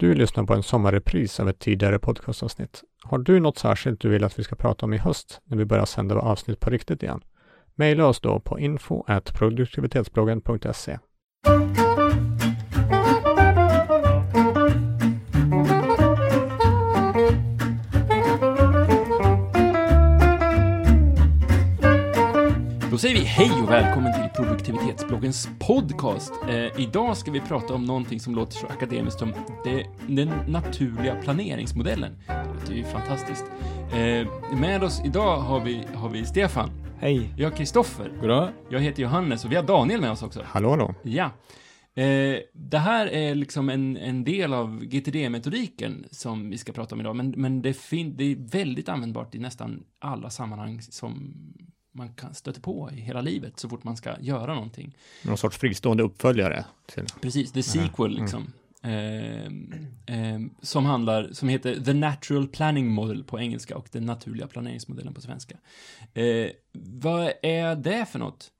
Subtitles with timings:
[0.00, 2.82] Du lyssnar på en sommarrepris av ett tidigare podcastavsnitt.
[3.02, 5.64] Har du något särskilt du vill att vi ska prata om i höst när vi
[5.64, 7.20] börjar sända avsnitt på riktigt igen?
[7.74, 10.98] Maila oss då på info produktivitetsbloggen.se.
[22.98, 26.32] Då säger vi hej och välkommen till produktivitetsbloggens podcast.
[26.48, 29.32] Eh, idag ska vi prata om någonting som låter så akademiskt som
[29.64, 32.18] det, den naturliga planeringsmodellen.
[32.26, 33.44] Det låter ju fantastiskt.
[33.92, 36.70] Eh, med oss idag har vi, har vi Stefan.
[36.98, 37.34] Hej.
[37.36, 38.12] Jag har Kristoffer.
[38.20, 38.50] Goddag.
[38.70, 40.42] Jag heter Johannes och vi har Daniel med oss också.
[40.46, 40.94] Hallå då!
[41.02, 41.30] Ja.
[42.02, 47.00] Eh, det här är liksom en, en del av GTD-metodiken som vi ska prata om
[47.00, 51.34] idag, men, men det, fin- det är väldigt användbart i nästan alla sammanhang som
[51.98, 54.96] man kan stöta på i hela livet så fort man ska göra någonting.
[55.22, 58.52] Någon sorts fristående uppföljare till Precis, the sequel liksom.
[58.82, 59.74] Ehm,
[60.06, 65.14] ehm, som handlar, som heter The Natural Planning Model på engelska och den naturliga planeringsmodellen
[65.14, 65.56] på svenska.
[66.14, 68.50] Eh, vad är det för något?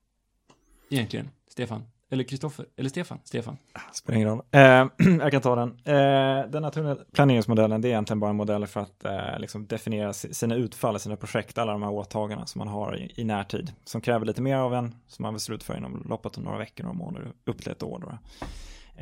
[0.91, 1.83] Egentligen, Stefan?
[2.11, 2.67] Eller Kristoffer?
[2.77, 3.19] Eller Stefan?
[3.25, 3.57] Stefan?
[3.93, 4.43] Spelar ingen roll.
[4.51, 4.87] Eh,
[5.21, 5.69] jag kan ta den.
[5.85, 10.13] Eh, den naturliga planeringsmodellen det är egentligen bara en modell för att eh, liksom definiera
[10.13, 13.73] si- sina utfall, sina projekt, alla de här åtagandena som man har i, i närtid.
[13.85, 16.85] Som kräver lite mer av en, som man vill slutföra inom loppet av några veckor,
[16.85, 17.99] några månader, upp till ett år.
[18.01, 18.09] Då.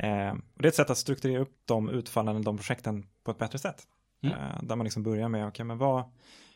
[0.07, 3.37] Eh, och det är ett sätt att strukturera upp de utfallen, de projekten på ett
[3.37, 3.83] bättre sätt.
[4.23, 4.37] Mm.
[4.37, 6.03] Eh, där man liksom börjar med, okej men vad,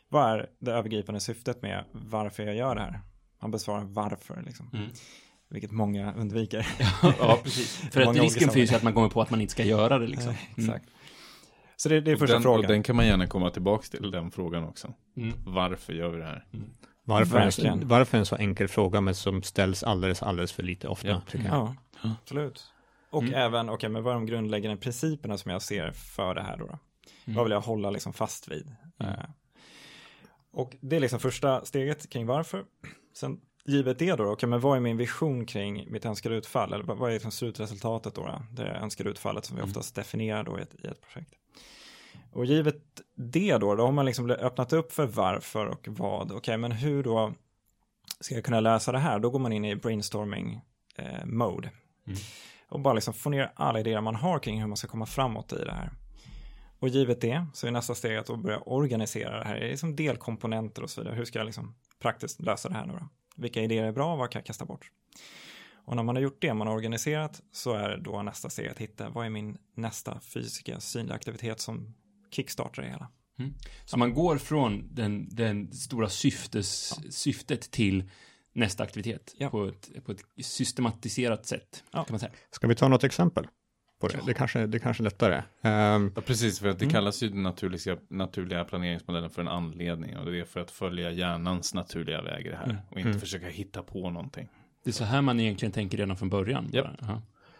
[0.09, 2.99] vad är det övergripande syftet med varför jag gör det här?
[3.41, 4.69] Man besvarar varför liksom.
[4.73, 4.89] Mm.
[5.52, 6.67] Vilket många undviker.
[7.19, 7.77] ja, precis.
[7.91, 10.08] För att risken finns ju att man kommer på att man inte ska göra det
[10.08, 10.31] liksom.
[10.33, 10.69] Eh, Mm.
[10.69, 10.89] Exakt.
[11.75, 12.59] Så det, det är första den, frågan.
[12.61, 14.93] och den kan man gärna komma tillbaka till, den frågan också.
[15.17, 15.33] Mm.
[15.45, 16.45] Varför gör vi det här?
[17.03, 21.08] Varför en, varför en så enkel fråga men som ställs alldeles, alldeles för lite ofta,
[21.08, 21.21] Ja.
[21.30, 21.55] tycker jag.
[21.55, 21.75] Ja,
[22.21, 22.63] absolut.
[23.09, 23.33] Och Mm.
[23.33, 26.65] även, okej, men vad är de grundläggande principerna som jag ser för det här då?
[26.65, 26.77] då?
[27.25, 27.36] Mm.
[27.38, 28.75] Vad vill jag hålla liksom fast vid?
[28.99, 29.13] Mm.
[29.13, 29.25] Eh,
[30.53, 32.63] och det är liksom första steget kring varför.
[33.15, 36.73] Sen givet det då, okej, men vad är min vision kring mitt önskade utfall?
[36.73, 38.22] Eller vad är liksom slutresultatet då?
[38.22, 38.44] då?
[38.52, 39.70] Det önskade utfallet som vi Mm.
[39.70, 41.33] oftast definierar då i ett, i ett projekt.
[42.32, 42.82] Och givet
[43.16, 46.32] det då, då har man liksom öppnat upp för varför och vad.
[46.32, 47.33] Okej, men hur då
[48.20, 49.20] ska jag kunna lösa det här?
[49.20, 50.61] Då går man in i brainstorming
[50.95, 51.71] eh, mode.
[52.08, 52.20] Mm.
[52.70, 55.54] Och bara liksom få ner alla idéer man har kring hur man ska komma framåt
[55.54, 55.92] i det här.
[56.80, 59.60] Och givet det så är nästa steg att börja organisera det här.
[59.60, 61.16] Det är liksom delkomponenter och så vidare.
[61.16, 63.08] Hur ska jag liksom praktiskt lösa det här nu då?
[63.36, 64.15] Vilka idéer är bra?
[64.15, 64.92] Vad kan jag kasta bort?
[65.86, 68.77] Och när man har gjort det, man har organiserat, så är då nästa steg att
[68.77, 71.93] hitta vad är min nästa fysiska synliga aktivitet som
[72.31, 73.08] kickstartar det hela.
[73.86, 78.09] Så man går från den, den stora syftes, syftet till
[78.53, 79.49] nästa aktivitet Ja.
[79.49, 82.03] på, ett, på ett systematiserat sätt, Ja.
[82.03, 82.31] kan man säga.
[82.52, 83.47] Ska vi ta något exempel
[84.02, 84.14] på det?
[84.17, 84.23] Ja.
[84.26, 85.42] Det kanske, det kanske är lättare.
[85.62, 86.94] Ehm, Ja, precis, för att det Mm.
[86.94, 90.17] kallas ju den naturliga, naturliga planeringsmodellen för en anledning.
[90.17, 92.64] Och det är för att följa hjärnans naturliga väg i det här.
[92.66, 92.78] Mm.
[92.89, 93.20] Och inte Mm.
[93.20, 94.48] försöka hitta på någonting.
[94.84, 96.70] Det är så här man egentligen tänker redan från början.
[96.72, 96.89] Ja.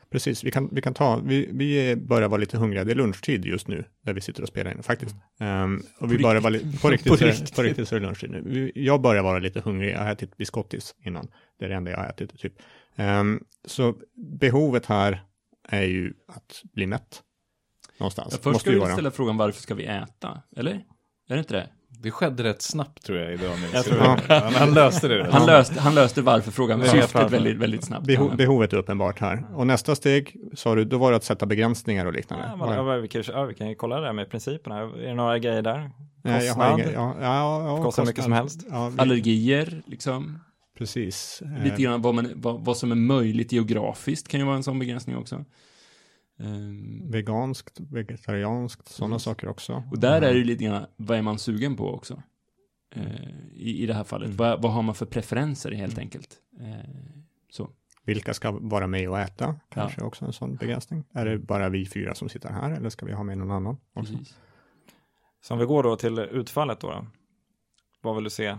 [0.10, 3.46] Precis, vi kan, vi kan ta, vi, vi börjar vara lite hungriga, det är lunchtid
[3.46, 5.16] just nu, där vi sitter och spelar in faktiskt.
[5.40, 7.56] Ehm, och vi På börjar vara li- på riktigt, På riktigt.
[7.56, 8.42] på riktigt så är det lunchtid nu.
[8.46, 11.28] Vi, jag börjar vara lite hungrig, jag har ätit biscottis innan,
[11.60, 12.54] det är det enda jag har ätit typ.
[12.96, 13.96] Ehm, så
[14.40, 15.24] behovet här
[15.78, 17.22] är ju att bli mätt.
[17.98, 18.28] Någonstans.
[18.32, 18.94] Ja, först Måste ska vi vara.
[18.94, 20.42] ställa frågan varför ska vi äta?
[20.58, 20.72] Eller?
[21.30, 21.70] Är det inte det?
[22.04, 23.52] Det skedde rätt snabbt tror jag idag.
[23.74, 25.28] Jag tror han, han löste det.
[25.32, 27.30] Han, löste, han löste varför frågan, Ja, syftet varför.
[27.30, 28.08] väldigt, väldigt snabbt.
[28.08, 28.36] Beho, Ja.
[28.36, 29.46] behovet är uppenbart här.
[29.56, 32.46] Och nästa steg, sa du, då var det att sätta begränsningar och liknande.
[32.60, 34.80] Ja, men, ja, vi, kan, ja, vi kan ju kolla det där med principerna.
[34.80, 35.92] Är det några grejer där?
[36.24, 36.80] Nej, jag har Kostnad?
[36.80, 38.66] inga, ja, ja, ja, Kostar mycket som helst.
[38.70, 40.40] Ja, vi, Allergier, liksom.
[40.82, 41.42] Precis.
[41.42, 44.64] Eh, Lite grann vad, man, vad, vad som är möjligt geografiskt kan ju vara en
[44.64, 45.46] sån begränsning också.
[46.40, 49.84] Ehm, Veganskt, vegetarianskt, sådana saker också.
[49.92, 52.24] och där är det ju lite grann, vad är man sugen på också?
[52.96, 54.26] Eh, i, I det här fallet.
[54.26, 54.38] Mm.
[54.38, 56.38] Vad, vad har man för preferenser helt enkelt?
[56.60, 56.90] Eh,
[57.50, 57.70] så.
[58.04, 59.56] Vilka ska vara med och äta?
[59.70, 61.04] Kanske också en sån begränsning.
[61.14, 63.78] Är det bara vi fyra som sitter här eller ska vi ha med någon annan?
[63.94, 64.14] Också?
[64.14, 64.38] Precis.
[65.42, 67.08] Så om vi går då till utfallet då, då.
[68.02, 68.58] Vad vill du se?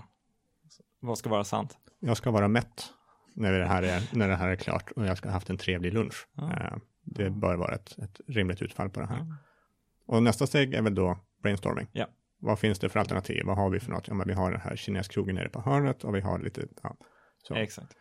[1.00, 1.78] Vad ska vara sant?
[2.04, 2.92] Jag ska vara mätt
[3.34, 5.56] när det här är, när det här är klart och jag ska ha haft en
[5.58, 6.28] trevlig lunch.
[6.32, 6.52] Ja.
[6.52, 9.18] Eh, Det bör vara ett, ett rimligt utfall på det här.
[9.18, 9.36] Ja.
[10.06, 11.88] Och nästa steg är väl då brainstorming.
[11.92, 12.06] Ja.
[12.38, 13.42] Vad finns det för alternativ?
[13.46, 14.08] Vad har vi för något?
[14.08, 16.96] Ja, men vi har den här kineskrogen nere på hörnet och vi har lite, ja,
[17.42, 17.54] så.
[17.54, 17.92] Exakt.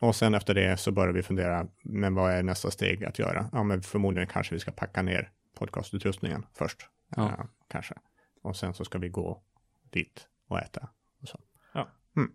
[0.00, 3.48] Och sen efter det så börjar vi fundera, men vad är nästa steg att göra?
[3.52, 6.88] Ja, men förmodligen kanske vi ska packa ner podcastutrustningen först.
[7.16, 7.28] Ja.
[7.28, 7.94] Eh, kanske.
[8.42, 9.42] Och sen så ska vi gå
[9.90, 10.88] dit och äta.
[11.22, 11.40] Och så.
[11.74, 11.88] Ja.
[12.16, 12.32] Mm.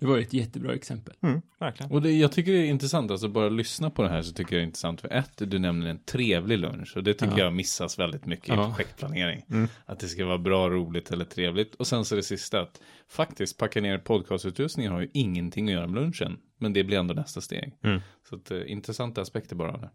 [0.00, 1.14] Det var ett jättebra exempel.
[1.22, 1.92] Mm, verkligen.
[1.92, 4.56] Och det, jag tycker det är intressant, alltså bara lyssna på det här så tycker
[4.56, 5.00] jag det är intressant.
[5.00, 7.44] För ett, du nämner en trevlig lunch och det tycker Ja.
[7.44, 8.62] jag missas väldigt mycket Ja.
[8.62, 9.44] i projektplanering.
[9.50, 9.68] Mm.
[9.86, 11.74] Att det ska vara bra, roligt eller trevligt.
[11.74, 15.86] Och sen så det sista, att faktiskt packa ner podcastutrustningen har ju ingenting att göra
[15.86, 16.38] med lunchen.
[16.58, 17.72] Men det blir ändå nästa steg.
[17.84, 18.00] Mm.
[18.28, 19.90] Så att, eh, intressanta aspekter bara av det.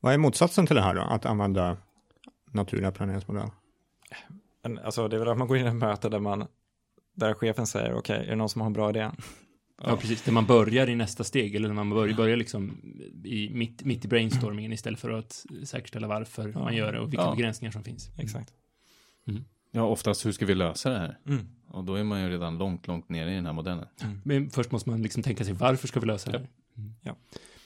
[0.00, 1.00] Vad är motsatsen till det här då?
[1.00, 1.76] Att använda
[2.52, 3.50] naturliga planeringsmodeller?
[4.62, 6.46] Men, alltså, det är väl att man går in i ett möte där man
[7.16, 9.10] där chefen säger okej, är det någon som har en bra idé?
[9.82, 10.22] Ja, precis.
[10.22, 12.80] Där man börjar i nästa steg, eller när man börjar, börjar liksom
[13.24, 16.58] i, mitt, mitt i brainstormingen istället för att säkerställa varför Ja.
[16.58, 17.34] man gör det och vilka Ja.
[17.34, 18.10] begränsningar som finns.
[18.18, 18.52] Exakt.
[19.70, 21.18] Ja, oftast hur ska vi lösa det här?
[21.26, 21.46] Mm.
[21.68, 23.86] Och då är man ju redan långt, långt nere i den här modellen.
[24.24, 27.14] Men först måste man liksom tänka sig varför ska vi lösa det här?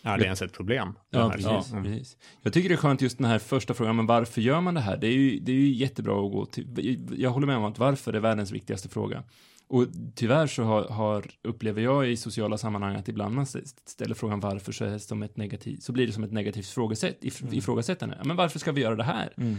[0.02, 0.92] Är det ens ett problem?
[1.10, 1.84] Ja, precis, Mm.
[1.84, 2.16] precis.
[2.42, 4.80] Jag tycker det är skönt just den här första frågan, men varför gör man det
[4.80, 4.96] här?
[4.96, 6.98] Det är ju, det är ju jättebra att gå till.
[7.16, 9.22] Jag håller med om att varför är världens viktigaste fråga.
[9.68, 14.40] Och tyvärr så har, har, upplever jag i sociala sammanhang att ibland man ställer frågan
[14.40, 17.54] varför så, är som ett negativ, så blir det som ett negativt frågesätt, if, Mm.
[17.54, 18.14] ifrågasättande.
[18.18, 19.32] Ja, men varför ska vi göra det här?
[19.36, 19.56] Mm.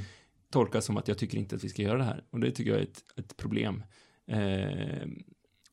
[0.52, 2.24] Tolkas som att jag tycker inte att vi ska göra det här.
[2.30, 3.84] Och det tycker jag är ett, ett problem.
[4.28, 5.08] Eh,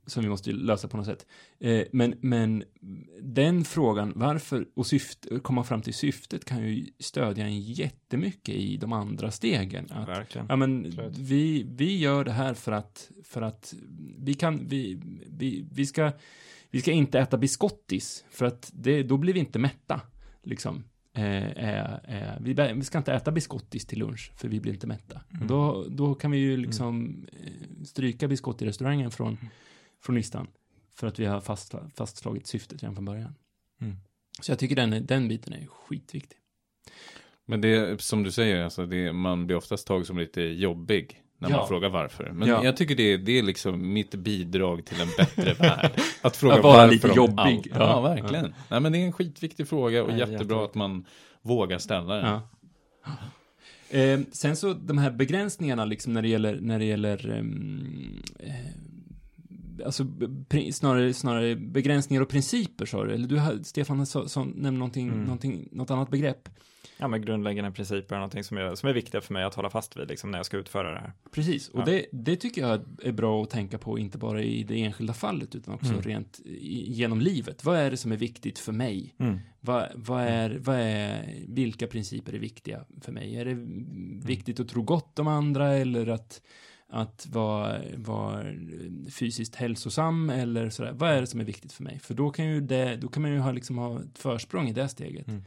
[0.08, 1.26] som vi måste lösa på något sätt.
[1.60, 2.64] Eh, men, men
[3.22, 8.76] den frågan, varför och syfte, komma fram till syftet kan ju stödja en jättemycket i
[8.76, 9.86] de andra stegen.
[9.90, 10.46] Att, Verkligen.
[10.48, 13.74] ja, men vi, vi gör det här för att, för att
[14.18, 16.12] vi kan, vi, vi, vi ska,
[16.70, 20.00] vi ska inte äta biscottis, för att det, då blir vi inte mätta,
[20.42, 20.84] liksom.
[21.12, 24.86] Eh, eh, eh, vi, vi ska inte äta biscottis till lunch, för vi blir inte
[24.86, 25.20] mätta.
[25.34, 25.46] Mm.
[25.46, 29.48] Då, då kan vi ju liksom eh, stryka biscottirestaurangen från, Mm.
[30.02, 30.46] Från listan.
[30.94, 33.34] För att vi har fast, fastslagit syftet redan från början.
[33.80, 33.96] Mm.
[34.40, 36.38] Så jag tycker den, den biten är skitviktig.
[37.46, 41.50] Men det som du säger, alltså det, man blir oftast tagen som lite jobbig när
[41.50, 41.56] Ja.
[41.56, 42.30] man frågar varför.
[42.32, 42.64] Men Ja.
[42.64, 46.00] jag tycker det, det är liksom mitt bidrag till en bättre värld.
[46.22, 47.66] Att fråga Att vara varför lite jobbig.
[47.74, 48.00] Ja, Ja.
[48.00, 48.54] verkligen.
[48.70, 50.64] Nej, men det är en skitviktig fråga och Nej, jättebra jättebra.
[50.64, 51.04] att man
[51.42, 52.40] vågar ställa den.
[53.90, 57.42] Eh, sen så de här begränsningarna liksom när det gäller, när det gäller eh,
[59.84, 60.06] alltså
[60.72, 65.22] snarare, snarare begränsningar och principer sa du, eller du Stefan så, så, nämnde någonting, Mm.
[65.22, 66.48] någonting, något annat begrepp.
[67.00, 69.70] Ja, men grundläggande principer är någonting som är, som är viktiga för mig att hålla
[69.70, 71.12] fast vid liksom, när jag ska utföra det här.
[71.32, 71.84] Precis, och Ja.
[71.84, 75.54] det, det tycker jag är bra att tänka på, inte bara i det enskilda fallet,
[75.54, 76.02] utan också Mm.
[76.02, 77.64] rent i, genom livet.
[77.64, 79.14] Vad är det som är viktigt för mig?
[79.60, 83.36] Vad, vad, är, vad är, vilka principer är viktiga för mig?
[83.36, 83.54] Är det
[84.26, 86.42] viktigt att tro gott om andra eller att,
[86.90, 88.44] att vara, vara
[89.10, 90.92] fysiskt hälsosam eller sådär?
[90.92, 91.98] Vad är det som är viktigt för mig?
[91.98, 94.72] För då kan, ju det, då kan man ju ha, liksom ha ett försprång i
[94.72, 95.28] det steget.
[95.28, 95.42] Mm.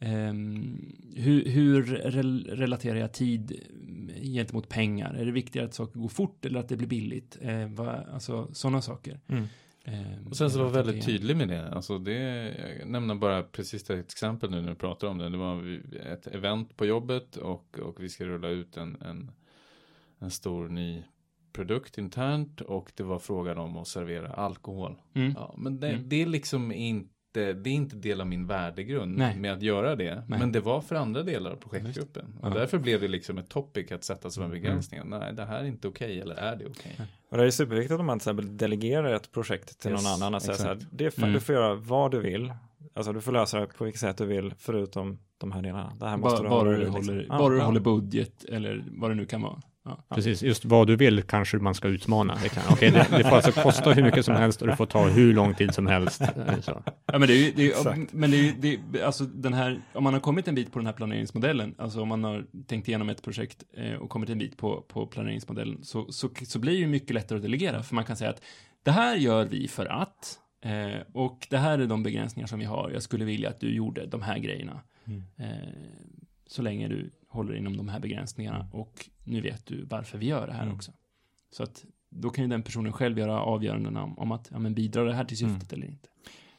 [0.00, 0.78] Ehm,
[1.16, 3.60] hur hur rel relaterar jag tid
[4.22, 5.14] gentemot pengar?
[5.14, 7.38] Är det viktigare att saker går fort eller att det blir billigt?
[7.40, 9.20] Eh, vad, alltså sådana saker.
[9.28, 9.44] Mm.
[9.84, 11.68] Ehm, Och sen så var väldigt tänker- tydlig med det.
[11.68, 12.12] Alltså det,
[12.80, 15.28] jag nämner bara precis ett exempel nu när du pratar om det.
[15.28, 15.80] Det var
[16.12, 19.30] ett event på jobbet och, och vi ska rulla ut en, en,
[20.18, 21.02] en stor ny
[21.52, 24.96] produkt internt och det var frågan om att servera alkohol.
[25.14, 25.32] Mm.
[25.36, 26.08] Ja, men det, Mm.
[26.08, 29.36] det är liksom inte, det är inte del av min värdegrund Nej.
[29.38, 30.14] med att göra det.
[30.28, 30.38] Nej.
[30.38, 32.38] Men det var för andra delar av projektgruppen.
[32.40, 32.54] Och Ja.
[32.54, 34.62] därför blev det liksom ett topic att sätta som en Mm.
[34.62, 35.00] begränsning.
[35.04, 37.00] Nej, det här är inte okej eller är det okej?
[37.30, 40.34] Och det är superviktigt om man till exempel delegerar ett projekt till Yes, någon annan
[40.34, 41.32] och säger så här, det är, fa- Mm.
[41.32, 42.52] du får göra vad du vill.
[42.94, 45.92] Alltså du får lösa det på vilket sätt du vill, förutom de här delarna.
[46.00, 46.94] Det här måste Bara, du bara hålla du liksom.
[46.94, 49.60] håller, Ja, bara du håller budget eller vad det nu kan vara.
[49.84, 50.04] Ja.
[50.14, 52.38] Precis, just vad du vill kanske man ska utmana.
[52.42, 54.86] Det, kan, okej, det, det får alltså kosta hur mycket som helst och det får
[54.86, 56.22] ta hur lång tid som helst.
[56.62, 56.82] Så.
[57.06, 59.80] Ja, men det är ju, det är, men det är, det är, alltså den här,
[59.92, 62.88] om man har kommit en bit på den här planeringsmodellen, alltså om man har tänkt
[62.88, 66.72] igenom ett projekt eh, och kommit en bit på, på planeringsmodellen, så, så, så blir
[66.72, 68.42] det ju mycket lättare att delegera, för man kan säga att
[68.82, 72.64] det här gör vi för att, eh, och det här är de begränsningar som vi
[72.64, 74.80] har, jag skulle vilja att du gjorde de här grejerna.
[75.06, 75.22] Mm.
[75.36, 75.68] Eh,
[76.46, 80.46] så länge du håller inom de här begränsningarna, och nu vet du varför vi gör
[80.46, 80.74] det här Mm.
[80.74, 80.92] också.
[81.50, 84.74] Så att då kan ju den personen själv göra avgörandena om, om att, ja men
[84.74, 86.08] bidrar det här till syftet eller inte.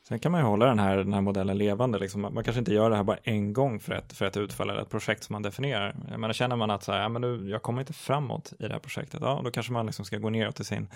[0.07, 1.99] Sen kan man ju hålla den här, den här modellen levande.
[1.99, 2.21] Liksom.
[2.21, 4.69] Man man kanske inte gör det här bara en gång för ett, för ett utfall
[4.69, 5.95] eller ett projekt som man definierar.
[6.11, 8.63] Jag menar, känner man att så här, ja, men nu, jag kommer inte framåt i
[8.67, 10.87] det här projektet, ja, då kanske man liksom ska gå neråt i sin,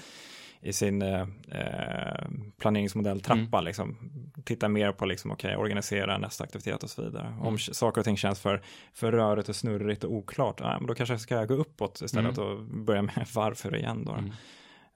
[0.62, 3.62] i sin eh, eh, planeringsmodell trappa.
[3.62, 3.98] Liksom.
[4.46, 7.28] Titta mer på liksom, okay, organisera nästa aktivitet och så vidare.
[7.42, 7.58] Om Mm.
[7.60, 8.62] saker och ting känns för,
[8.94, 12.38] för rörigt och snurrigt och oklart, ja, men då kanske jag ska gå uppåt istället
[12.38, 14.12] och börja med varför igen då.
[14.14, 14.32] Mm.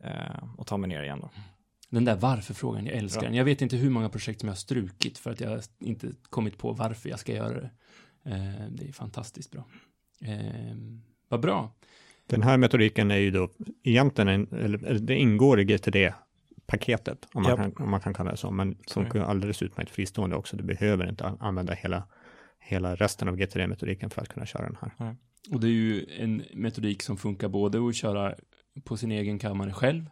[0.03, 1.29] Eh, och ta mig ner igen då.
[1.89, 3.27] Den där varför-frågan, jag älskar Ja.
[3.27, 3.37] den.
[3.37, 6.57] Jag vet inte hur många projekt som jag har strukit för att jag inte kommit
[6.57, 7.69] på varför jag ska göra det.
[8.25, 9.63] Eh, det är fantastiskt bra.
[10.21, 10.75] Eh,
[11.29, 11.71] vad bra.
[12.33, 13.49] Den här metodiken är ju då
[13.83, 16.13] egentligen, en, eller det ingår i GTD
[16.65, 20.35] paketet, om kan, om man kan kalla det så, men funkar ju alldeles utmärkt fristående
[20.35, 20.57] också.
[20.57, 22.03] Du behöver inte använda hela,
[22.59, 25.15] hela resten av GTD-metodiken för att kunna köra den här.
[25.51, 28.35] Och det är ju en metodik som funkar både att köra
[28.83, 30.09] på sin egen kammare själv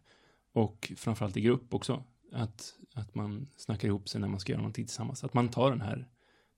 [0.53, 2.03] och framförallt i grupp också.
[2.33, 5.23] Att, att man snackar ihop sig när man ska göra någonting tillsammans.
[5.23, 6.07] Att man tar den här,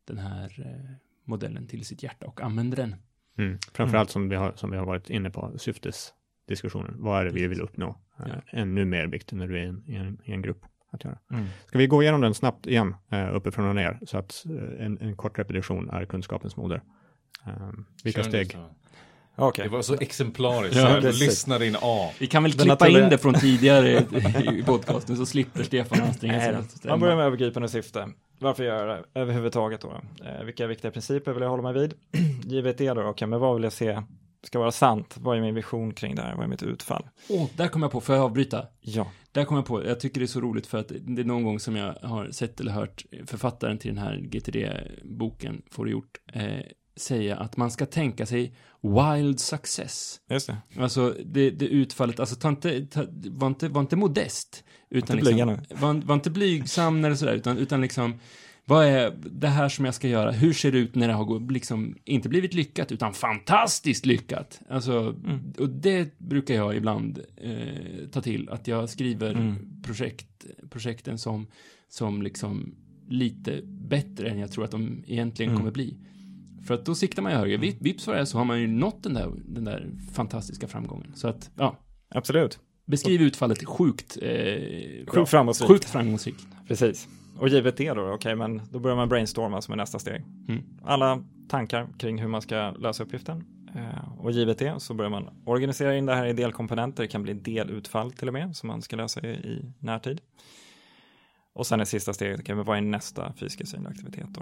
[0.06, 2.96] den här eh, modellen till sitt hjärta och använder den.
[3.38, 3.58] Mm.
[3.74, 6.96] Framförallt som, vi har, som vi har varit inne på, syftesdiskussionen.
[6.98, 7.88] Vad är det vi vill uppnå?
[8.20, 8.60] Eh, Ja.
[8.60, 11.18] Ännu mer viktigt när du är i en, i en, i en grupp att göra.
[11.32, 11.46] Mm.
[11.68, 14.98] Ska vi gå igenom den snabbt igen, uh, uppifrån och ner, så att eh, en,
[15.02, 16.82] en kort repetition är kunskapens moder.
[17.48, 18.58] Um, vilka Kör steg?
[19.36, 19.64] Okej.
[19.66, 20.76] Det var så exemplariskt.
[20.78, 22.12] Ja, lyssnade in A.
[22.20, 23.90] Vi kan väl Den klippa naturliga- in det från tidigare
[24.54, 26.58] i podcasten så slipper Stefan anstränga sig.
[26.90, 28.10] Man börjar med övergripande syfte.
[28.44, 30.02] Varför gör jag det överhuvudtaget då?
[30.26, 31.94] Eh, vilka viktiga principer vill jag hålla mig vid?
[32.52, 34.02] Givet det då, okej, men vad vill jag se
[34.44, 35.16] ska vara sant?
[35.20, 36.36] Vad är min vision kring det här?
[36.36, 37.10] Vad är mitt utfall?
[37.30, 38.66] Åh, där kom jag på, får jag avbryta?
[38.82, 41.26] Ja, Där kom jag på, jag tycker det är så roligt för att det är
[41.26, 45.92] någon gång som jag har sett eller hört författaren till den här GTD-boken, får det
[45.92, 46.44] gjort, eh,
[46.96, 50.20] säga att man ska tänka sig wild success.
[50.30, 50.58] just det.
[50.80, 54.64] Alltså det, det utfallet, alltså ta inte, ta, var, inte, var inte modest.
[54.94, 58.14] Utan Inte blyga liksom, var, var inte blygsam eller sådär, utan, utan liksom,
[58.66, 60.32] vad är det här som jag ska göra?
[60.32, 64.62] Hur ser det ut när det har liksom, inte blivit lyckat, utan fantastiskt lyckat?
[64.70, 65.16] Alltså,
[65.60, 69.56] och det brukar jag ibland eh, ta till, att jag skriver Mm.
[69.84, 71.48] projekt, projekten som,
[71.90, 72.76] som liksom
[73.10, 75.60] lite bättre än jag tror att de egentligen Mm.
[75.60, 75.98] kommer bli.
[76.68, 77.58] För att då siktar man ju högre.
[77.58, 80.68] Vips, vips vad det är så har man ju nått den där, den där fantastiska
[80.68, 81.12] framgången.
[81.16, 81.80] Så att, ja,
[82.16, 82.60] Absolut.
[82.86, 85.06] Beskriv utfallet sjukt, eh.
[85.08, 85.72] Sjukt framgångsrikt.
[85.72, 86.48] Sjukt framgångsrikt.
[86.68, 87.08] Precis.
[87.40, 90.24] Och givet det då, okej, men då börjar man brainstorma som är nästa steg.
[90.48, 90.64] Mm.
[90.84, 93.44] Alla tankar kring hur man ska lösa uppgiften.
[93.76, 97.04] Eh, och givet det så börjar man organisera in det här i delkomponenter.
[97.04, 100.22] Det kan bli delutfall till och med som man ska lösa i, i närtid.
[101.56, 104.42] Och sen är sista steget, okej, men vad är nästa fysiska synliga aktivitet då?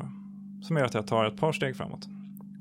[0.67, 2.07] Som gör att jag tar ett par steg framåt.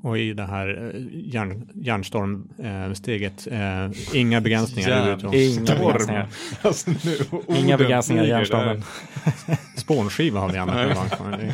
[0.01, 5.33] Och i det här eh, järn, järnstormsteget, eh, inga begränsningar Järn-.
[5.33, 6.27] Inga begränsningar.
[6.61, 7.17] Alltså, nu,
[7.57, 8.83] Inga begränsningar i flyger hjärnstormen.
[9.75, 11.29] Spånskiva har vi använt gång.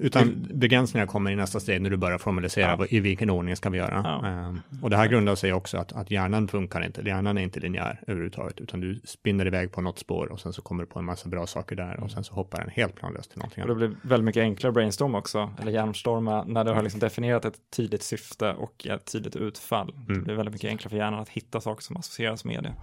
[0.00, 2.86] Det- Utan begränsningar kommer i nästa steg när du börjar formalisera Ja.
[2.90, 4.00] i vilken ordning ska vi göra.
[4.22, 4.28] Ja.
[4.28, 7.02] Eh, Och det här grundar sig också att, att hjärnan funkar inte.
[7.02, 10.62] Hjärnan är inte linjär överhuvudtaget, utan du spinner iväg på något spår och sen så
[10.62, 13.30] kommer du på en massa bra saker där och sen så hoppar den helt planlöst
[13.30, 16.82] till någonting Och det blir väldigt mycket enklare brainstorm också, eller hjärnstorma, när du har
[16.82, 19.94] liksom definierat ett tydligt syfte och ett tydligt utfall.
[20.06, 20.24] Det Mm.
[20.24, 22.74] blir väldigt mycket enklare för hjärnan att hitta saker som associeras med det.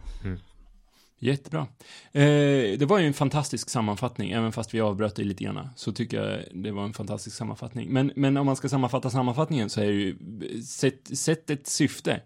[1.23, 1.67] Jättebra.
[2.11, 5.91] Eh, det var ju en fantastisk sammanfattning, även fast vi avbröt det lite grann, så
[5.91, 7.89] tycker jag det var en fantastisk sammanfattning.
[7.89, 10.15] Men, men om man ska sammanfatta sammanfattningen så är det ju,
[10.61, 12.21] sätt, sätt ett syfte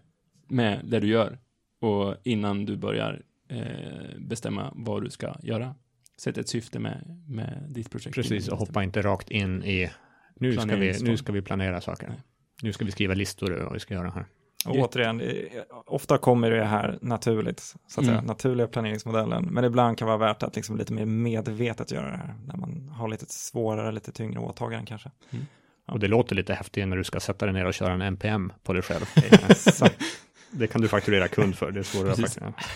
[0.48, 1.38] med det du gör
[1.80, 5.74] och innan du börjar eh, bestämma vad du ska göra.
[6.16, 8.14] Sätt ett syfte med, med ditt projekt.
[8.14, 9.90] Precis, och hoppa inte rakt in i,
[10.34, 12.08] nu ska vi, nu ska vi planera saker.
[12.08, 12.18] Nej.
[12.62, 14.26] Nu ska vi skriva listor över vad vi ska göra här.
[14.66, 15.22] Och återigen,
[15.86, 18.06] ofta kommer det här naturligt, så att Mm.
[18.16, 22.16] säga, naturliga planeringsmodellen, men ibland kan vara värt att liksom lite mer medvetet göra det
[22.16, 25.10] här, när man har lite svårare, lite tyngre åtaganden kanske.
[25.30, 25.38] Ja.
[25.92, 28.52] Och det låter lite häftigt när du ska sätta dig ner och köra en NPM
[28.62, 29.04] på dig själv.
[30.50, 32.38] det kan du fakturera kund för, det är svårare Precis.
[32.38, 32.68] faktiskt.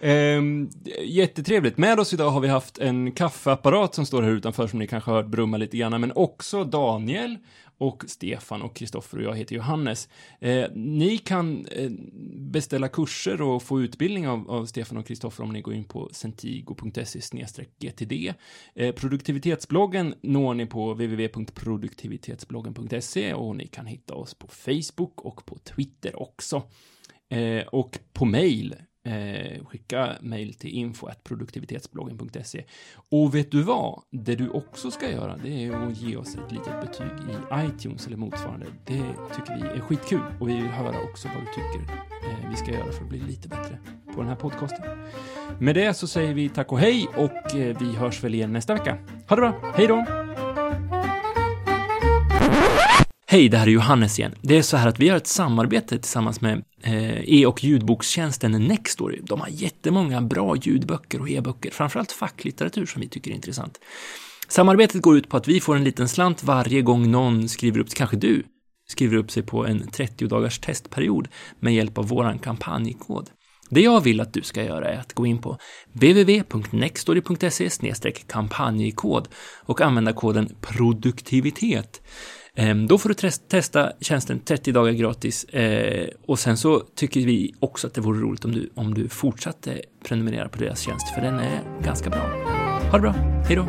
[0.00, 0.70] Ehm,
[1.04, 1.78] jättetrevligt.
[1.78, 5.10] Med oss idag har vi haft en kaffeapparat som står här utanför som ni kanske
[5.10, 7.36] har hört brumma lite grann, men också Daniel
[7.78, 10.08] och Stefan och Kristoffer och jag heter Johannes.
[10.40, 11.90] Eh, ni kan eh,
[12.34, 16.08] beställa kurser och få utbildning av, av Stefan och Kristoffer om ni går in på
[16.12, 17.20] centigo.se
[17.78, 18.34] gtd.
[18.74, 25.58] Eh, produktivitetsbloggen når ni på www.produktivitetsbloggen.se och ni kan hitta oss på Facebook och på
[25.58, 26.62] Twitter också.
[27.28, 28.74] Eh, och på mail,
[29.06, 32.64] eh, skicka mejl till info.produktivitetsbloggen.se.
[33.10, 34.02] Och vet du vad?
[34.10, 38.06] Det du också ska göra, det är att ge oss ett litet betyg i iTunes
[38.06, 38.66] eller motsvarande.
[38.86, 39.02] Det
[39.34, 41.92] tycker vi är skitkul och vi vill höra också vad du tycker
[42.30, 43.78] eh, vi ska göra för att bli lite bättre
[44.14, 44.84] på den här podcasten.
[45.58, 48.74] Med det så säger vi tack och hej och eh, vi hörs väl igen nästa
[48.74, 48.98] vecka.
[49.28, 50.25] Ha det bra, hej då!
[53.36, 54.34] Hej, det här är Johannes igen.
[54.42, 58.52] Det är så här att vi har ett samarbete tillsammans med eh, e- och ljudbokstjänsten
[58.52, 59.20] Nextory.
[59.22, 63.78] De har jättemånga bra ljudböcker och e-böcker, framförallt facklitteratur som vi tycker är intressant.
[64.48, 67.94] Samarbetet går ut på att vi får en liten slant varje gång någon skriver upp,
[67.94, 68.42] kanske du,
[68.88, 71.28] skriver upp sig på en 30 dagars testperiod
[71.60, 73.30] med hjälp av våran kampanjkod.
[73.70, 75.58] Det jag vill att du ska göra är att gå in på
[75.92, 77.68] www.nextory.se
[78.26, 79.28] kampanjkod
[79.64, 82.00] och använda koden produktivitet
[82.56, 83.14] Ehm, då får du
[83.48, 88.20] testa tjänsten 30 dagar gratis eh, och sen så tycker vi också att det vore
[88.20, 92.20] roligt om du, om du fortsatte prenumerera på deras tjänst för den är ganska bra.
[92.90, 93.12] Ha det bra,
[93.48, 93.66] hejdå!